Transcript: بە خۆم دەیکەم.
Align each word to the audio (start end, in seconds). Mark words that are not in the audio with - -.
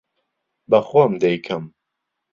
بە 0.69 0.79
خۆم 0.89 1.11
دەیکەم. 1.21 1.63